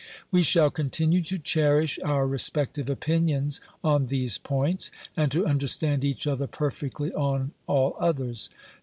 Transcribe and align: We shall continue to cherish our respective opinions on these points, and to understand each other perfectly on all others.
We 0.31 0.41
shall 0.41 0.71
continue 0.71 1.21
to 1.25 1.37
cherish 1.37 1.99
our 2.03 2.25
respective 2.25 2.89
opinions 2.89 3.61
on 3.83 4.07
these 4.07 4.39
points, 4.39 4.89
and 5.15 5.31
to 5.31 5.45
understand 5.45 6.03
each 6.03 6.25
other 6.25 6.47
perfectly 6.47 7.13
on 7.13 7.51
all 7.67 7.95
others. 7.99 8.49